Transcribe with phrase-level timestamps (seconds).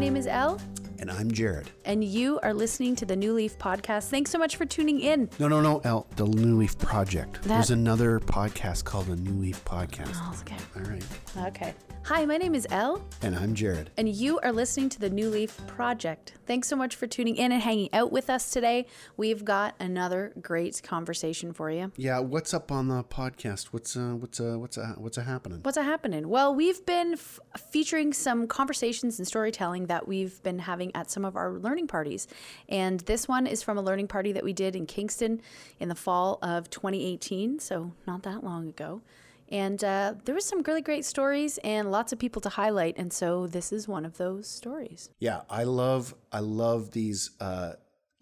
[0.00, 0.56] name is Elle,
[1.00, 1.70] And I'm Jared.
[1.86, 4.08] and you are listening to the New Leaf podcast.
[4.10, 5.30] Thanks so much for tuning in.
[5.38, 7.40] No, no, no, Elle, the New Leaf Project.
[7.42, 10.12] That- There's another podcast called the New Leaf Podcast.
[10.16, 10.56] Oh, okay.
[10.76, 11.02] All right.
[11.48, 11.74] Okay.
[12.04, 13.90] Hi, my name is Elle, And I'm Jared.
[13.98, 16.32] and you are listening to the New Leaf Project.
[16.46, 18.86] Thanks so much for tuning in and hanging out with us today.
[19.18, 21.92] We've got another great conversation for you.
[21.96, 23.66] Yeah, what's up on the podcast?
[23.66, 25.60] What's uh, what's uh, what's uh, what's uh, happening?
[25.62, 26.28] What's happening?
[26.28, 27.38] Well, we've been f-
[27.70, 32.26] featuring some conversations and storytelling that we've been having at some of our learning parties.
[32.68, 35.40] And this one is from a learning party that we did in Kingston
[35.78, 39.02] in the fall of 2018, so not that long ago.
[39.50, 42.96] And uh, there was some really great stories and lots of people to highlight.
[42.96, 45.10] And so this is one of those stories.
[45.18, 47.72] Yeah, I love I love these uh,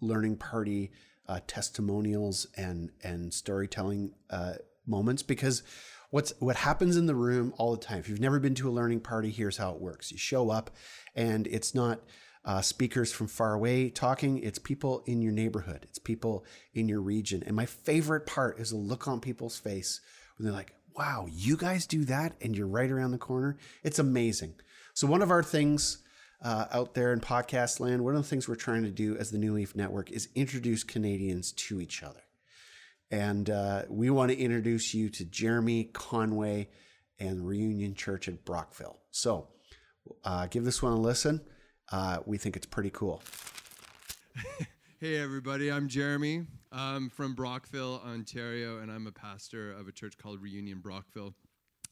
[0.01, 0.91] learning party
[1.27, 4.53] uh, testimonials and and storytelling uh,
[4.87, 5.61] moments because
[6.09, 7.99] what's what happens in the room all the time.
[7.99, 10.71] If you've never been to a learning party, here's how it works: you show up,
[11.15, 12.01] and it's not.
[12.49, 14.39] Uh, speakers from far away talking.
[14.39, 15.81] It's people in your neighborhood.
[15.83, 17.43] It's people in your region.
[17.45, 20.01] And my favorite part is the look on people's face
[20.35, 23.57] when they're like, wow, you guys do that and you're right around the corner.
[23.83, 24.55] It's amazing.
[24.95, 25.99] So, one of our things
[26.41, 29.29] uh, out there in podcast land, one of the things we're trying to do as
[29.29, 32.23] the New Leaf Network is introduce Canadians to each other.
[33.11, 36.69] And uh, we want to introduce you to Jeremy Conway
[37.19, 38.97] and Reunion Church at Brockville.
[39.11, 39.49] So,
[40.23, 41.41] uh, give this one a listen.
[41.91, 43.21] Uh, we think it's pretty cool.
[45.01, 46.45] Hey, everybody, I'm Jeremy.
[46.73, 51.33] I'm from Brockville, Ontario, and I'm a pastor of a church called Reunion Brockville.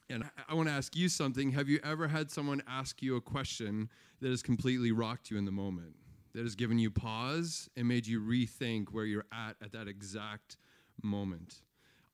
[0.10, 1.52] And I, I want to ask you something.
[1.52, 3.88] Have you ever had someone ask you a question
[4.20, 5.96] that has completely rocked you in the moment,
[6.34, 10.58] that has given you pause and made you rethink where you're at at that exact
[11.02, 11.62] moment?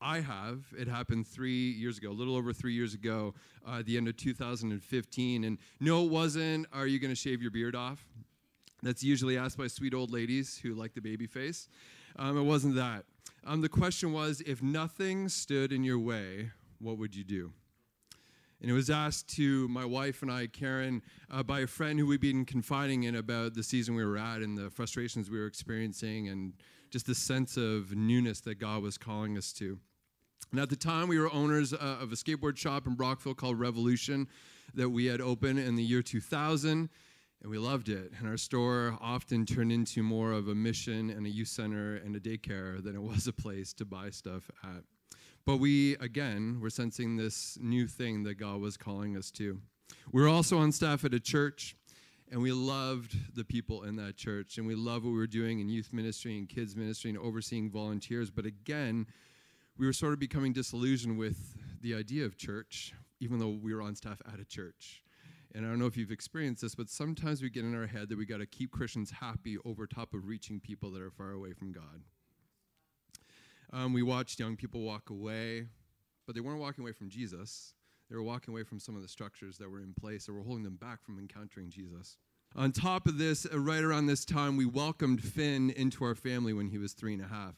[0.04, 0.66] I have.
[0.78, 3.34] It happened three years ago, a little over three years ago,
[3.66, 5.44] uh, at the end of 2015.
[5.46, 8.06] And no, it wasn't, are you going to shave your beard off?
[8.82, 11.70] That's usually asked by sweet old ladies who like the baby face.
[12.18, 13.06] Um, it wasn't that.
[13.46, 17.54] Um, the question was if nothing stood in your way, what would you do?
[18.62, 22.08] And it was asked to my wife and I, Karen, uh, by a friend who
[22.08, 25.48] we'd been confiding in about the season we were at and the frustrations we were
[25.48, 26.54] experiencing and
[26.90, 29.80] just the sense of newness that God was calling us to.
[30.52, 33.60] And at the time, we were owners uh, of a skateboard shop in Brockville called
[33.60, 34.28] Revolution
[34.76, 36.90] that we had opened in the year 2000
[37.44, 38.12] and we loved it.
[38.18, 42.16] And our store often turned into more of a mission and a youth center and
[42.16, 44.84] a daycare than it was a place to buy stuff at.
[45.46, 49.60] But we, again, were sensing this new thing that God was calling us to.
[50.14, 51.76] We were also on staff at a church,
[52.32, 55.60] and we loved the people in that church, and we loved what we were doing
[55.60, 58.32] in youth ministry and kids ministry and overseeing volunteers.
[58.32, 59.06] But again,
[59.78, 63.82] we were sort of becoming disillusioned with the idea of church, even though we were
[63.82, 65.04] on staff at a church.
[65.56, 68.10] And I don't know if you've experienced this, but sometimes we get in our head
[68.10, 71.32] that we got to keep Christians happy over top of reaching people that are far
[71.32, 72.02] away from God.
[73.72, 75.68] Um, we watched young people walk away,
[76.26, 77.74] but they weren't walking away from Jesus.
[78.10, 80.44] They were walking away from some of the structures that were in place that were
[80.44, 82.18] holding them back from encountering Jesus.
[82.56, 86.54] On top of this, uh, right around this time, we welcomed Finn into our family
[86.54, 87.56] when he was three and a half.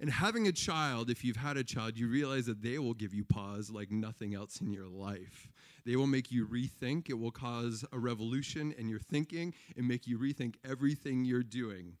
[0.00, 3.14] And having a child, if you've had a child, you realize that they will give
[3.14, 5.48] you pause like nothing else in your life.
[5.86, 7.08] They will make you rethink.
[7.08, 11.94] It will cause a revolution in your thinking and make you rethink everything you're doing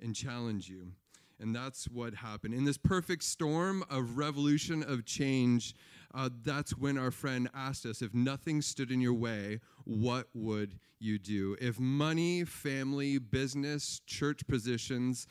[0.00, 0.92] and challenge you.
[1.40, 2.54] And that's what happened.
[2.54, 5.74] In this perfect storm of revolution, of change,
[6.12, 10.78] uh, that's when our friend asked us if nothing stood in your way, what would
[10.98, 11.56] you do?
[11.60, 15.28] If money, family, business, church positions,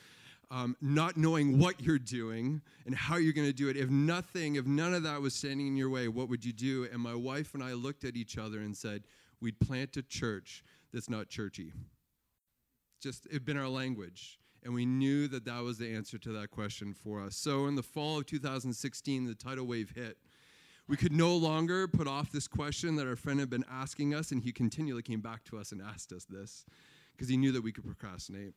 [0.49, 4.55] um, not knowing what you're doing and how you're going to do it, if nothing,
[4.55, 6.87] if none of that was standing in your way, what would you do?
[6.91, 9.03] And my wife and I looked at each other and said,
[9.39, 11.71] We'd plant a church that's not churchy.
[12.99, 14.39] Just, it'd been our language.
[14.63, 17.35] And we knew that that was the answer to that question for us.
[17.35, 20.17] So in the fall of 2016, the tidal wave hit.
[20.87, 24.31] We could no longer put off this question that our friend had been asking us,
[24.31, 26.65] and he continually came back to us and asked us this
[27.15, 28.53] because he knew that we could procrastinate.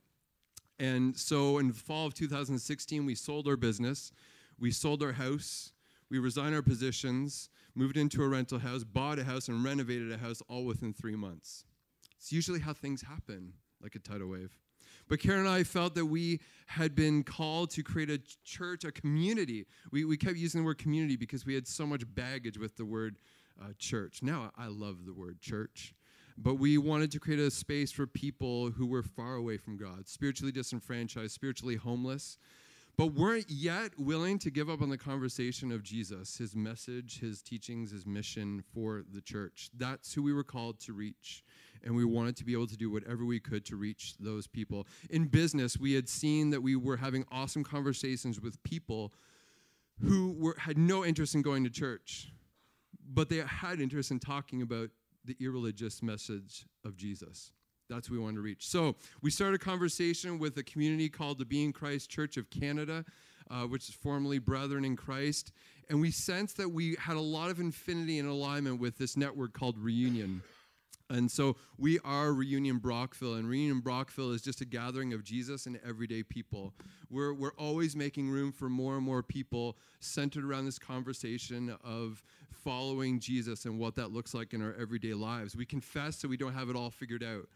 [0.80, 4.12] And so in fall of 2016, we sold our business,
[4.58, 5.72] we sold our house,
[6.08, 10.16] we resigned our positions, moved into a rental house, bought a house, and renovated a
[10.16, 11.66] house all within three months.
[12.16, 14.58] It's usually how things happen, like a tidal wave.
[15.06, 18.92] But Karen and I felt that we had been called to create a church, a
[18.92, 19.66] community.
[19.92, 22.86] We, we kept using the word community because we had so much baggage with the
[22.86, 23.18] word
[23.60, 24.22] uh, church.
[24.22, 25.94] Now I love the word church.
[26.42, 30.08] But we wanted to create a space for people who were far away from God,
[30.08, 32.38] spiritually disenfranchised, spiritually homeless.
[33.00, 37.40] but weren't yet willing to give up on the conversation of Jesus, his message, his
[37.40, 39.70] teachings, his mission for the church.
[39.74, 41.42] That's who we were called to reach.
[41.82, 44.86] And we wanted to be able to do whatever we could to reach those people.
[45.08, 49.14] In business, we had seen that we were having awesome conversations with people
[50.02, 52.30] who were, had no interest in going to church,
[53.10, 54.90] but they had interest in talking about
[55.30, 57.52] the irreligious message of Jesus.
[57.88, 58.66] That's who we wanted to reach.
[58.66, 62.50] So we started a conversation with a community called the Be In Christ Church of
[62.50, 63.04] Canada,
[63.48, 65.52] uh, which is formerly Brethren in Christ.
[65.88, 69.52] And we sensed that we had a lot of infinity and alignment with this network
[69.52, 70.42] called Reunion.
[71.10, 75.66] And so we are Reunion Brockville, and Reunion Brockville is just a gathering of Jesus
[75.66, 76.72] and everyday people.
[77.10, 82.22] We're, we're always making room for more and more people centered around this conversation of
[82.52, 85.56] following Jesus and what that looks like in our everyday lives.
[85.56, 87.48] We confess that we don't have it all figured out.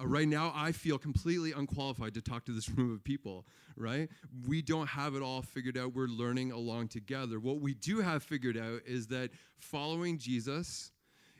[0.00, 3.44] Uh, right now, I feel completely unqualified to talk to this room of people,
[3.76, 4.08] right?
[4.48, 5.94] We don't have it all figured out.
[5.94, 7.38] We're learning along together.
[7.38, 10.92] What we do have figured out is that following Jesus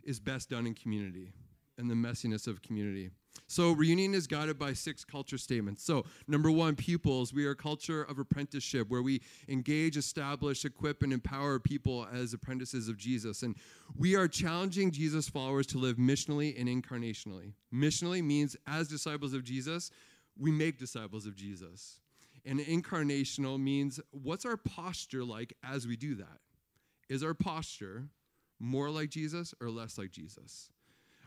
[0.04, 1.32] is best done in community
[1.78, 3.10] and the messiness of community.
[3.46, 5.84] So, reunion is guided by six culture statements.
[5.84, 7.32] So, number one, pupils.
[7.32, 12.32] We are a culture of apprenticeship where we engage, establish, equip, and empower people as
[12.32, 13.42] apprentices of Jesus.
[13.42, 13.56] And
[13.96, 17.52] we are challenging Jesus followers to live missionally and incarnationally.
[17.74, 19.90] Missionally means, as disciples of Jesus,
[20.38, 21.98] we make disciples of Jesus.
[22.44, 26.38] And incarnational means, what's our posture like as we do that?
[27.08, 28.08] Is our posture
[28.58, 30.70] more like Jesus or less like Jesus?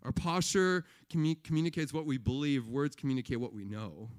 [0.05, 4.09] Our posture commu- communicates what we believe, words communicate what we know.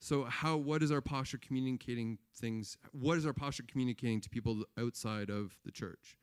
[0.00, 2.78] So how what is our posture communicating things?
[2.92, 6.16] What is our posture communicating to people outside of the church?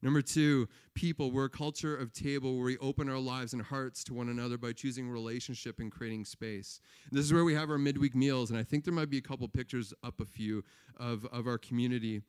[0.00, 1.32] Number two, people.
[1.32, 4.56] We're a culture of table where we open our lives and hearts to one another
[4.56, 6.80] by choosing relationship and creating space.
[7.10, 9.22] This is where we have our midweek meals, and I think there might be a
[9.22, 10.62] couple pictures up a few
[10.96, 12.22] of, of our community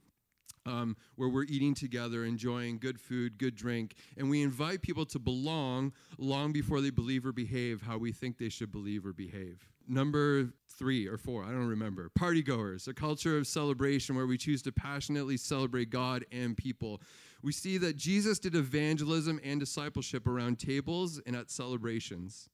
[0.65, 5.19] um, where we're eating together, enjoying good food, good drink, and we invite people to
[5.19, 9.65] belong long before they believe or behave how we think they should believe or behave.
[9.88, 12.11] Number three or four, I don't remember.
[12.19, 17.01] Partygoers, a culture of celebration where we choose to passionately celebrate God and people.
[17.41, 22.49] We see that Jesus did evangelism and discipleship around tables and at celebrations.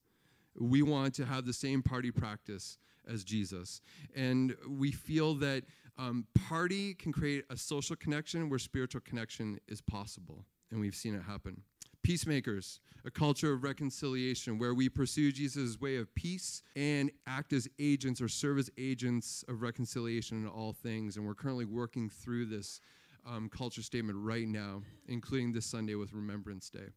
[0.55, 2.77] We want to have the same party practice
[3.11, 3.81] as Jesus.
[4.15, 5.63] And we feel that
[5.97, 11.13] um, party can create a social connection where spiritual connection is possible, and we've seen
[11.15, 11.61] it happen.
[12.03, 17.69] Peacemakers, a culture of reconciliation where we pursue Jesus' way of peace and act as
[17.79, 21.15] agents or serve as agents of reconciliation in all things.
[21.15, 22.81] And we're currently working through this
[23.25, 26.89] um, culture statement right now, including this Sunday with Remembrance Day.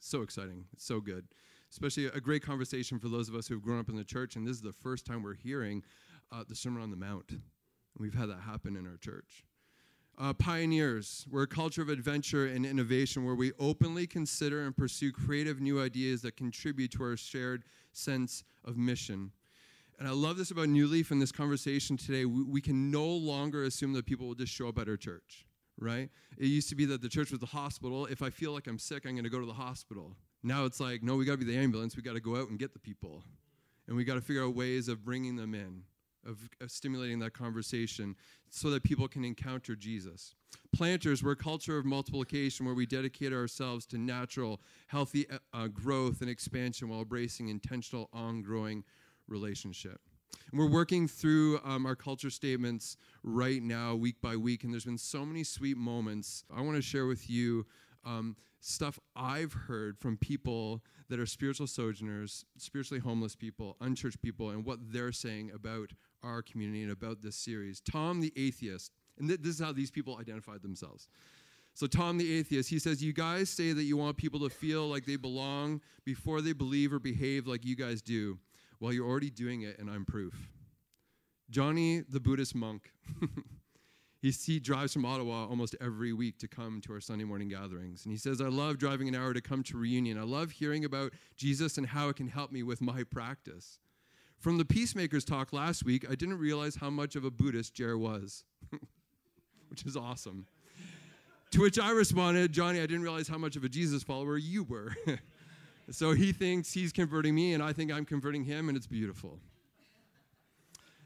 [0.00, 0.64] So exciting.
[0.78, 1.26] So good.
[1.70, 4.36] Especially a great conversation for those of us who have grown up in the church,
[4.36, 5.82] and this is the first time we're hearing
[6.30, 7.32] uh, the Sermon on the Mount.
[7.98, 9.44] We've had that happen in our church.
[10.18, 15.10] Uh, pioneers, we're a culture of adventure and innovation where we openly consider and pursue
[15.10, 19.32] creative new ideas that contribute to our shared sense of mission.
[19.98, 22.24] And I love this about New Leaf in this conversation today.
[22.24, 25.46] We, we can no longer assume that people will just show up at our church,
[25.78, 26.10] right?
[26.36, 28.06] It used to be that the church was the hospital.
[28.06, 30.16] If I feel like I'm sick, I'm going to go to the hospital.
[30.42, 31.96] Now it's like, no, we got to be the ambulance.
[31.96, 33.22] We got to go out and get the people.
[33.86, 35.84] And we got to figure out ways of bringing them in
[36.26, 38.16] of, of, stimulating that conversation
[38.50, 40.34] so that people can encounter Jesus.
[40.74, 45.68] Planters, we're a culture of multiplication where we dedicate ourselves to natural, healthy uh, uh
[45.68, 48.84] growth and expansion while embracing intentional, ongoing
[49.28, 50.00] relationship.
[50.50, 54.84] And we're working through um, our culture statements right now, week by week, and there's
[54.84, 56.44] been so many sweet moments.
[56.54, 57.66] I want to share with you
[58.04, 64.50] um, stuff I've heard from people that are spiritual sojourners, spiritually homeless people, unchurched people,
[64.50, 65.90] and what they're saying about
[66.22, 67.80] our community and about this series.
[67.80, 71.08] Tom the atheist, and th- this is how these people identified themselves.
[71.74, 74.88] So, Tom the atheist, he says, You guys say that you want people to feel
[74.88, 78.38] like they belong before they believe or behave like you guys do.
[78.78, 80.34] Well, you're already doing it, and I'm proof.
[81.50, 82.90] Johnny the Buddhist monk.
[84.22, 88.04] he, he drives from Ottawa almost every week to come to our Sunday morning gatherings.
[88.04, 90.16] And he says, I love driving an hour to come to reunion.
[90.16, 93.80] I love hearing about Jesus and how it can help me with my practice.
[94.38, 97.98] From the Peacemakers talk last week, I didn't realize how much of a Buddhist Jer
[97.98, 98.44] was,
[99.68, 100.46] which is awesome.
[101.50, 104.62] to which I responded, Johnny, I didn't realize how much of a Jesus follower you
[104.62, 104.94] were.
[105.90, 109.40] so he thinks he's converting me, and I think I'm converting him, and it's beautiful.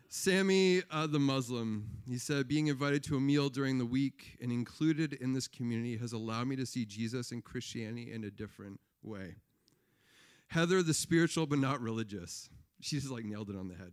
[0.08, 4.52] Sammy uh, the Muslim, he said, being invited to a meal during the week and
[4.52, 8.80] included in this community has allowed me to see Jesus and Christianity in a different
[9.02, 9.36] way.
[10.48, 12.48] Heather, the spiritual but not religious,
[12.80, 13.92] she just like nailed it on the head.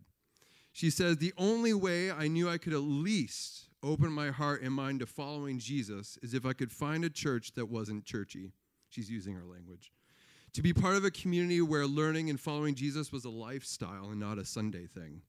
[0.72, 4.74] She says, The only way I knew I could at least open my heart and
[4.74, 8.54] mind to following Jesus is if I could find a church that wasn't churchy.
[8.90, 9.92] She's using her language.
[10.54, 14.20] To be part of a community where learning and following Jesus was a lifestyle and
[14.20, 15.22] not a Sunday thing.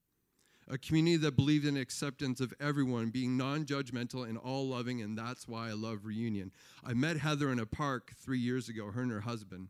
[0.69, 5.17] A community that believed in acceptance of everyone, being non judgmental and all loving, and
[5.17, 6.53] that's why I love Reunion.
[6.83, 9.69] I met Heather in a park three years ago, her and her husband.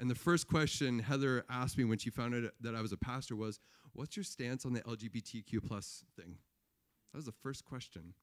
[0.00, 2.96] And the first question Heather asked me when she found out that I was a
[2.96, 3.60] pastor was,
[3.92, 6.36] What's your stance on the LGBTQ plus thing?
[7.12, 8.14] That was the first question.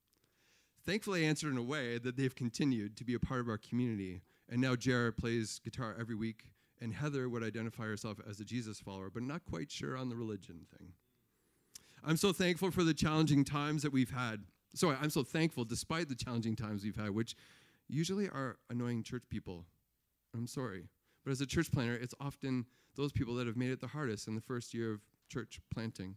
[0.86, 3.58] Thankfully, I answered in a way that they've continued to be a part of our
[3.58, 4.22] community.
[4.50, 6.46] And now Jared plays guitar every week,
[6.82, 10.16] and Heather would identify herself as a Jesus follower, but not quite sure on the
[10.16, 10.94] religion thing.
[12.04, 14.44] I'm so thankful for the challenging times that we've had.
[14.76, 17.36] Sorry, I'm so thankful despite the challenging times we've had, which
[17.88, 19.66] usually are annoying church people.
[20.34, 20.86] I'm sorry.
[21.26, 22.66] But as a church planter, it's often
[22.96, 26.16] those people that have made it the hardest in the first year of church planting.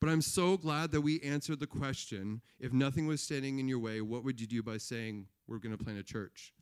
[0.00, 3.78] But I'm so glad that we answered the question if nothing was standing in your
[3.78, 6.52] way, what would you do by saying, We're going to plant a church?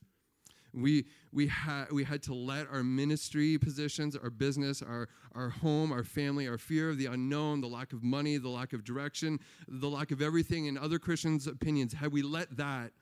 [0.74, 5.92] We, we, ha- we had to let our ministry positions, our business, our, our home,
[5.92, 9.38] our family, our fear of the unknown, the lack of money, the lack of direction,
[9.68, 12.92] the lack of everything in other Christians' opinions, had we let that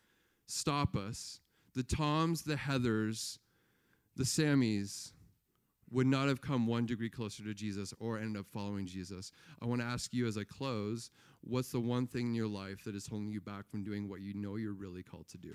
[0.47, 1.41] stop us,
[1.75, 3.39] the Toms, the Heathers,
[4.17, 5.13] the Sammys
[5.91, 9.33] would not have come one degree closer to Jesus or ended up following Jesus.
[9.61, 11.11] I want to ask you as I close
[11.41, 14.21] what's the one thing in your life that is holding you back from doing what
[14.21, 15.55] you know you're really called to do?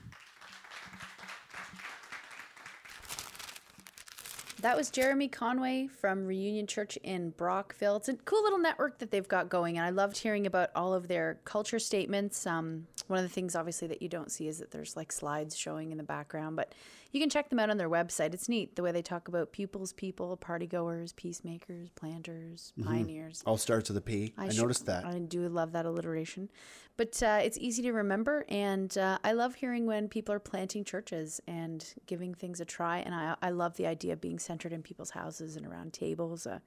[4.61, 7.97] That was Jeremy Conway from Reunion Church in Brockville.
[7.97, 10.93] It's a cool little network that they've got going, and I loved hearing about all
[10.93, 12.47] of their culture statements.
[12.47, 15.57] Um, one of the things, obviously, that you don't see is that there's like slides
[15.57, 16.73] showing in the background, but
[17.15, 18.33] you can check them out on their website.
[18.33, 23.41] It's neat the way they talk about pupils, people, partygoers, peacemakers, planters, pioneers.
[23.45, 24.33] All starts with a P.
[24.37, 25.05] I, sh- noticed that.
[25.05, 26.51] I do love that alliteration.
[26.97, 28.45] But uh, it's easy to remember.
[28.49, 32.97] And uh, I love hearing when people are planting churches and giving things a try.
[32.97, 36.45] And I, I love the idea of being centered in people's houses and around tables.
[36.45, 36.59] Uh,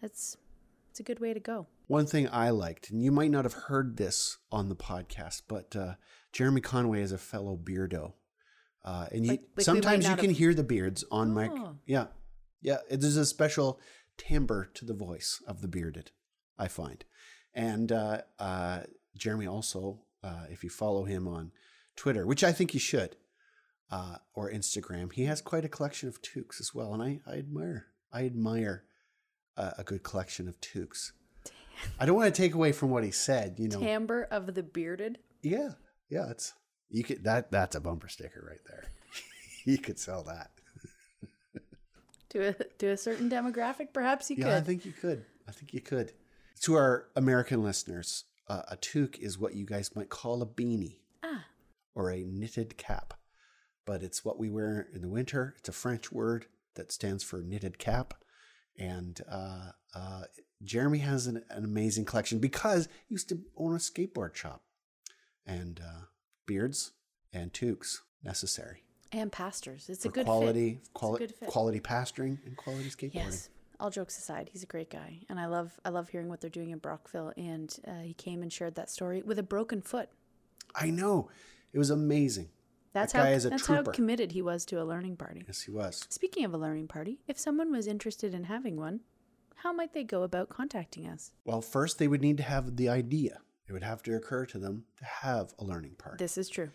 [0.00, 0.38] that's
[0.88, 1.66] it's a good way to go.
[1.88, 5.76] One thing I liked, and you might not have heard this on the podcast, but
[5.76, 5.94] uh,
[6.32, 8.14] Jeremy Conway is a fellow beardo.
[8.84, 11.50] Uh, and you, Like- like sometimes you not can have- hear the beards on mic.
[11.54, 11.76] Oh.
[11.86, 12.08] Yeah.
[12.60, 12.78] Yeah.
[12.90, 13.80] it- There's a special
[14.16, 16.10] timbre to the voice of the bearded,
[16.58, 17.04] I find.
[17.54, 18.82] And uh, uh,
[19.16, 21.52] Jeremy also, uh, if you follow him on
[21.96, 23.16] Twitter, which I think you should,
[23.90, 26.92] uh, or Instagram, he has quite a collection of toques as well.
[26.94, 28.84] And I, I admire, I admire
[29.56, 31.12] uh, a good collection of toques.
[31.98, 33.78] I don't want to take away from what he said, you know.
[33.80, 35.18] Timbre of the bearded.
[35.42, 35.70] Yeah,
[36.08, 36.54] yeah, it's
[36.94, 38.84] you could that that's a bumper sticker right there.
[39.64, 40.52] you could sell that.
[42.30, 44.46] To a, to a certain demographic, perhaps you could.
[44.46, 44.62] Yeah, could.
[44.62, 45.24] I think you could.
[45.48, 46.12] I think you could.
[46.62, 50.98] To our American listeners, uh, a toque is what you guys might call a beanie
[51.22, 51.44] ah,
[51.94, 53.14] or a knitted cap,
[53.84, 55.54] but it's what we wear in the winter.
[55.58, 58.14] It's a French word that stands for knitted cap,
[58.78, 60.22] and uh, uh,
[60.62, 64.62] Jeremy has an, an amazing collection because he used to own a skateboard shop,
[65.46, 66.04] and uh,
[66.46, 66.92] beards
[67.32, 68.82] and toques necessary.
[69.12, 69.88] and pastors.
[69.88, 70.94] It's a good quality, fit.
[70.94, 71.48] quali- good fit.
[71.48, 73.14] quality pastoring and quality skateboarding.
[73.14, 73.48] Yes.
[73.80, 76.48] All jokes aside, he's a great guy, and I love I love hearing what they're
[76.50, 77.32] doing in Brockville.
[77.36, 80.08] And uh, he came and shared that story with a broken foot.
[80.76, 81.28] I know.
[81.72, 82.50] It was amazing.
[82.92, 83.90] That's That how guy is a that's trooper.
[83.90, 85.42] how committed he was to a learning party.
[85.46, 86.06] Yes, he was.
[86.08, 89.00] Speaking of a learning party, if someone was interested in having one,
[89.56, 91.32] how might they go about contacting us?
[91.44, 93.40] Well, first they would need to have the idea.
[93.68, 96.22] It would have to occur to them to have a learning party.
[96.22, 96.70] This is true.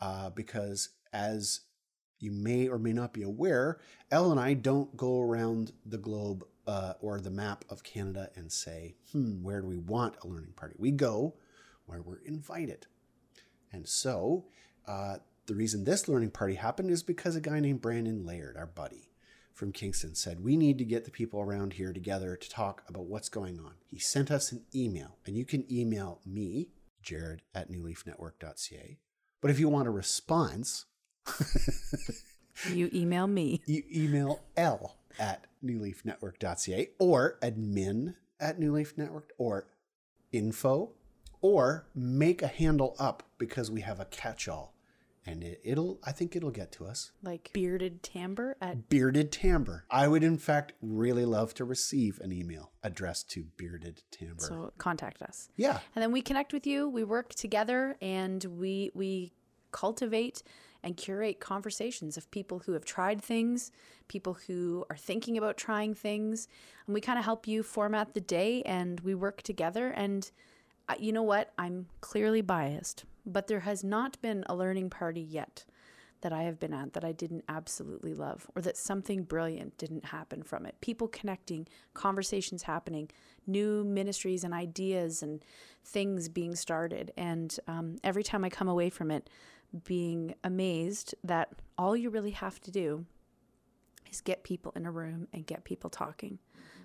[0.00, 1.60] uh, because as
[2.18, 3.80] you may or may not be aware,
[4.10, 8.50] Elle and I don't go around the globe uh, or the map of Canada and
[8.50, 10.74] say, hmm, where do we want a learning party?
[10.78, 11.34] We go
[11.86, 12.86] where we're invited.
[13.72, 14.46] And so
[14.86, 18.66] uh, the reason this learning party happened is because a guy named Brandon Laird, our
[18.66, 19.10] buddy
[19.52, 23.06] from Kingston, said, We need to get the people around here together to talk about
[23.06, 23.74] what's going on.
[23.86, 26.70] He sent us an email, and you can email me,
[27.02, 28.98] Jared at newleafnetwork.ca.
[29.40, 30.86] But if you want a response,
[32.70, 33.62] You email me.
[33.66, 39.66] you email L at newleafnetwork.ca or admin at newleafnetwork or
[40.32, 40.92] info
[41.40, 44.71] or make a handle up because we have a catch-all
[45.26, 49.84] and it, it'll i think it'll get to us Like bearded timbre at bearded timbre
[49.90, 54.72] i would in fact really love to receive an email addressed to bearded timbre so
[54.78, 55.48] contact us.
[55.56, 59.32] yeah And then we connect with you, we work together and we we
[59.70, 60.42] cultivate
[60.82, 63.70] and curate conversations of people who have tried things,
[64.08, 66.48] people who are thinking about trying things.
[66.86, 69.88] And we kind of help you format the day and we work together.
[69.88, 70.28] And
[70.88, 71.52] uh, you know what?
[71.56, 75.64] I'm clearly biased, but there has not been a learning party yet
[76.22, 80.06] that I have been at that I didn't absolutely love, or that something brilliant didn't
[80.06, 80.76] happen from it.
[80.80, 83.10] People connecting, conversations happening,
[83.46, 85.44] new ministries and ideas and
[85.84, 87.12] things being started.
[87.16, 89.28] And um, every time I come away from it,
[89.84, 93.04] being amazed that all you really have to do
[94.10, 96.38] is get people in a room and get people talking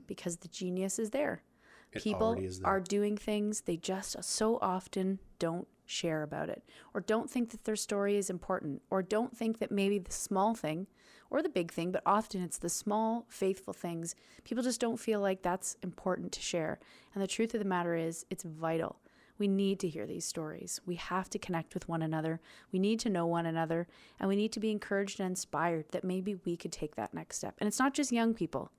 [0.08, 1.44] because the genius is there.
[1.92, 2.70] It people is there.
[2.70, 6.64] are doing things they just so often don't share about it
[6.94, 10.54] or don't think that their story is important or don't think that maybe the small
[10.54, 10.86] thing
[11.30, 15.20] or the big thing but often it's the small faithful things people just don't feel
[15.20, 16.80] like that's important to share.
[17.14, 19.00] And the truth of the matter is it's vital.
[19.38, 20.82] We need to hear these stories.
[20.86, 22.40] We have to connect with one another.
[22.72, 23.88] We need to know one another
[24.20, 27.38] and we need to be encouraged and inspired that maybe we could take that next
[27.38, 27.56] step.
[27.60, 28.72] And it's not just young people.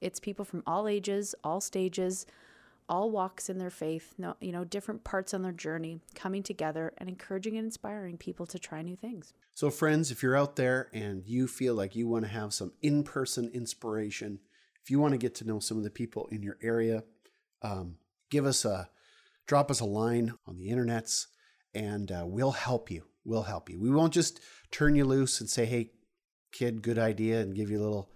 [0.00, 2.24] It's people from all ages all stages
[2.88, 6.92] all walks in their faith, no, you know, different parts on their journey, coming together
[6.98, 9.32] and encouraging and inspiring people to try new things.
[9.54, 12.72] So, friends, if you're out there and you feel like you want to have some
[12.80, 14.40] in person inspiration,
[14.82, 17.04] if you want to get to know some of the people in your area,
[17.62, 17.96] um,
[18.30, 18.88] give us a
[19.46, 21.26] drop us a line on the internets
[21.74, 23.04] and uh, we'll help you.
[23.24, 23.80] We'll help you.
[23.80, 24.40] We won't just
[24.70, 25.90] turn you loose and say, hey,
[26.52, 28.10] kid, good idea, and give you a little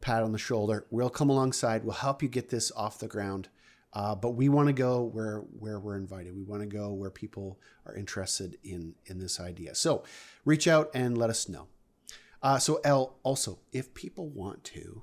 [0.00, 0.86] pat on the shoulder.
[0.90, 1.84] We'll come alongside.
[1.84, 3.48] We'll help you get this off the ground.
[3.96, 6.36] Uh, but we want to go where where we're invited.
[6.36, 9.74] We want to go where people are interested in in this idea.
[9.74, 10.04] So
[10.44, 11.68] reach out and let us know.
[12.42, 15.02] Uh, so Elle, also, if people want to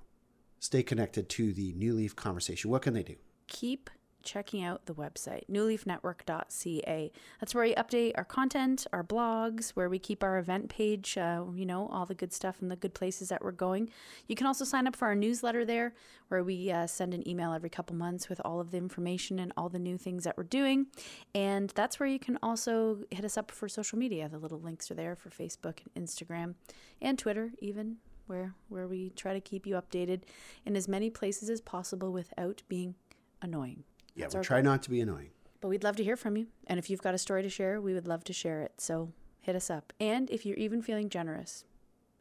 [0.60, 3.16] stay connected to the New Leaf conversation, what can they do?
[3.48, 3.90] Keep
[4.24, 7.12] checking out the website, newleafnetwork.ca.
[7.40, 11.44] That's where we update our content, our blogs, where we keep our event page, uh,
[11.54, 13.90] you know, all the good stuff and the good places that we're going.
[14.28, 15.94] You can also sign up for our newsletter there,
[16.30, 19.52] where we uh, send an email every couple months with all of the information and
[19.58, 20.88] all the new things that we're doing.
[21.36, 24.30] And that's where you can also hit us up for social media.
[24.30, 26.56] The little links are there for Facebook and Instagram
[27.02, 27.98] and Twitter, even.
[28.26, 30.22] Where, where we try to keep you updated
[30.66, 32.96] in as many places as possible without being
[33.42, 33.84] annoying.
[34.16, 35.32] Yeah, we try not to be annoying.
[35.62, 36.48] But we'd love to hear from you.
[36.68, 38.74] And if you've got a story to share, we would love to share it.
[38.78, 39.94] So hit us up.
[40.00, 41.64] And if you're even feeling generous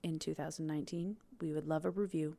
[0.02, 2.36] in 2019, we would love a review.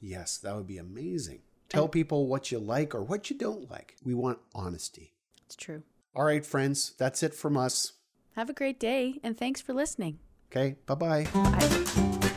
[0.00, 1.40] Yes, that would be amazing.
[1.68, 3.96] Tell people what you like or what you don't like.
[4.04, 5.14] We want honesty.
[5.46, 5.84] It's true.
[6.14, 7.92] All right, friends, that's it from us.
[8.36, 10.18] Have a great day and thanks for listening.
[10.50, 11.26] Okay, bye bye.
[11.32, 12.28] Bye.